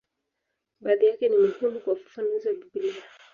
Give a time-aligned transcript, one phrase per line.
[0.81, 2.95] Baadhi yake ni muhimu kwa ufafanuzi wa Biblia.